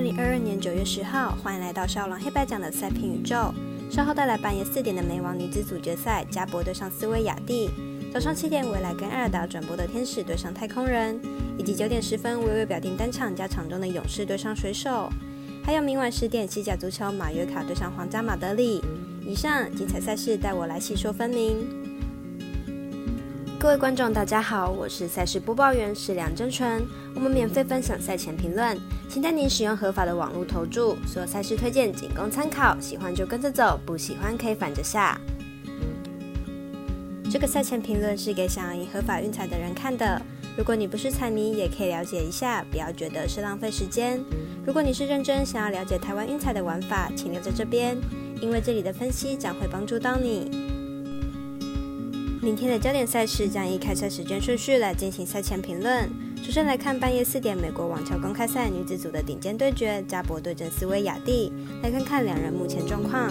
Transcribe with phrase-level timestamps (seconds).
[0.00, 3.52] 二零二二年九月十号，欢迎来到少郎黑白奖的赛评宇宙。
[3.90, 7.68] 稍后带来半夜四点的美网女子组决赛，加博对上斯威亚蒂。
[8.10, 11.20] 早上七点，未来跟艾尔达转播的天使对上太空人，
[11.58, 15.10] 以及九点十分，微微表定单场加场中的勇士对上水手。
[15.62, 18.82] 还有明晚十点，西甲足球马约卡对上皇家马德里。
[19.22, 21.58] 以上精彩赛事，带我来细说分明。
[23.58, 26.82] 各位观众，大家好，我是赛事播报员是梁真纯。
[27.14, 28.74] 我们免费分享赛前评论，
[29.10, 30.96] 请带您使用合法的网络投注。
[31.04, 35.20] 所有赛事推荐仅供参考，喜欢就跟着走，不喜欢可以反着下。
[37.28, 40.22] 这个赛前评论是给想要赢合法运彩的人看的。
[40.56, 44.22] 如果你不是彩迷，也可以了解一下，不要觉得是浪费时间。
[44.64, 47.96] 如果你是认真想要了解台湾运彩的玩法，请留在这边，
[48.40, 50.50] 因为这里的分析将会帮助到你。
[52.40, 56.08] 明天的焦点赛事将以开赛时间顺序来进行赛前评论。
[56.50, 61.52] 首先来看半夜四点美国网球公开赛女子组的顶尖对决，加博对阵斯威亚蒂。
[61.80, 63.30] 来看看两人目前状况。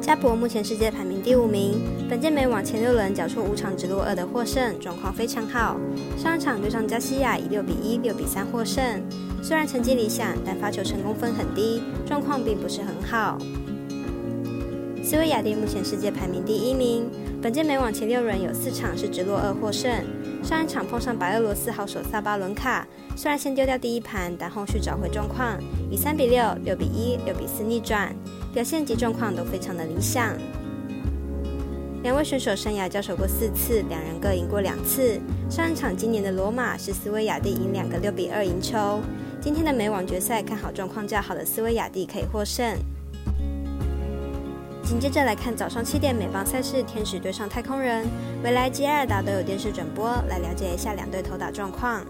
[0.00, 5.76] 加博目前世界排名第五名，本届美网前六轮缴出五场直落二的获胜，状况非常好。
[6.18, 9.00] 上一场对上加西亚以六比一、六比三获胜，
[9.40, 13.38] 虽然成绩理想，但发球成功分很低，状况并不是很好。
[15.12, 17.06] 斯维亚蒂目前世界排名第一名，
[17.42, 19.92] 本届美网前六轮有四场是直落二获胜。
[20.42, 28.16] 上一场碰上白俄罗斯好手萨巴伦卡，虽然先丢掉第一盘，但后续找回状况，以三比六、六比一、六比四逆转，
[28.54, 30.34] 表现及状况都非常的理想。
[32.02, 35.20] 两位选手生涯交手过四次，两人各赢过两次。
[35.50, 38.98] 上一场今年的罗马是斯维亚蒂赢两个六比二赢球。
[39.42, 42.74] 今天的美网决赛看好状况较好的斯维亚蒂可以获胜。
[44.92, 48.06] 紧接着来看早上七点美邦赛事，天使对上太空人，
[48.44, 52.04] 未来及艾尔达都有电视转播，来了解一下两队投打状况。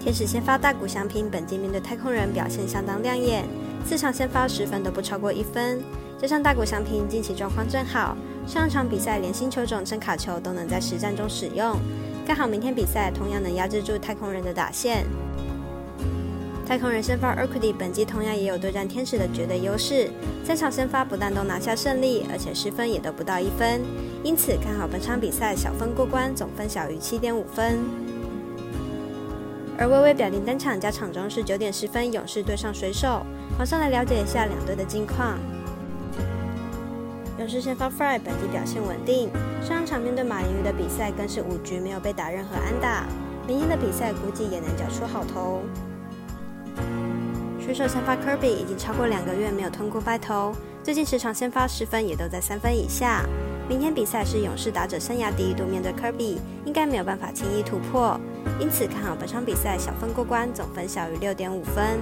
[0.00, 3.44] 天使先发大谷翔平，本季面对太空人表现相当亮眼，
[3.86, 5.80] 四场先发十分都不超过一分，
[6.20, 11.78] 加上大谷翔平近期状况正好，上场比赛连新球种真卡球都能在实战中使用，
[12.26, 15.06] 刚好明天比赛同样能压制住太空人的打线。
[16.68, 20.10] 太空人先发 Urquidy 本季同样也有对战天使的绝对优势，
[20.44, 23.80] 三场先发不但都拿下胜利，而且失分也都不到一分，
[24.22, 27.78] 因此看好本场比赛小分过关，总分小于七点五分。
[29.78, 33.24] 而微微表定单场加场中是九点十分，勇士对上水手，
[33.58, 35.38] 马上来了解一下两队的近况。
[37.38, 39.30] 勇士先发 Fry 本季表现稳定，
[39.66, 43.06] 上场面对马林鱼的比赛更是五局没有被打任何安打，
[43.46, 45.62] 明天的比赛估计也能缴出好投。
[47.60, 53.24] 水手先发 Kirby 已经超过两个月没有吞过败投，最近十场先发失分也都在三分以下。
[53.68, 58.18] 明天比赛是勇士打者生涯第一度面对 Kirby，应该没有办法轻易突破，
[58.58, 61.98] 因此看好本场比赛小分过关，总分小于六点五分。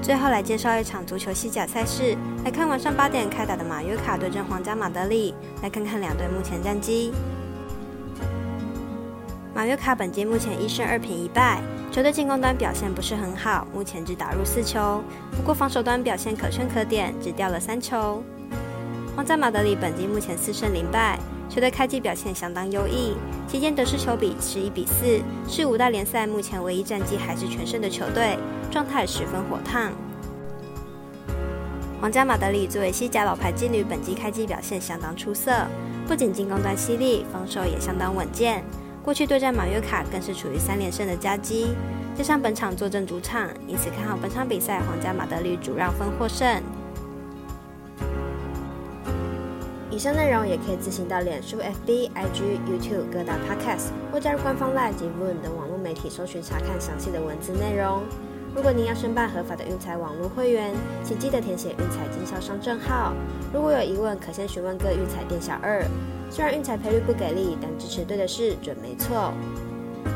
[0.00, 7.12] 最后来介绍一场足球西甲赛事，来看晚上八点开打的马约卡对阵皇家马德里，来看看两队目前战绩。
[9.60, 11.60] 马约卡本季目前一胜二平一败。
[11.92, 15.02] 球队进攻端表现不是很好，目前只打入四球，
[15.36, 18.22] 不过防守端表现可圈可点，只掉了三球。
[19.14, 21.18] 皇家马德里本季目前四胜零败，
[21.50, 23.16] 球队开季表现相当优异，
[23.46, 28.38] 期间得失球比十一比四，是五大联赛目前唯一战绩还是全胜的球队，
[28.70, 29.92] 状态十分火烫。
[32.00, 35.52] 皇家马德里作为西甲老牌劲旅，本季开季表现相当出色，
[36.08, 38.64] 不仅进攻端犀利，防守也相当稳健。
[39.02, 41.74] 过去对战马约卡更是处于三连胜的佳绩，
[42.16, 46.62] 加上本场坐镇主场，因此看好本场比赛皇家马德里主让分获胜。
[49.90, 58.02] 以上内容也可以自行到脸书、FB、IG、YouTube 各大 Podcast 或加入官方 Live 及 Voon 等网络媒体搜寻查看详细的文字内容。
[58.54, 60.74] 如果您要申办合法的运彩网络会员，
[61.04, 63.14] 请记得填写运彩经销商证号。
[63.54, 65.84] 如果有疑问，可先询问各运彩店小二。
[66.30, 69.32] 虽然运彩赔率不给力，但支持对的事准没错。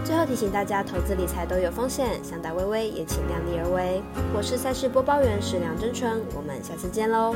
[0.05, 4.03] 最后提醒大家，投资理财都有风险，想打微微也请量力而为。
[4.37, 7.35] 我是赛事播报员史梁真纯，我们下次见喽。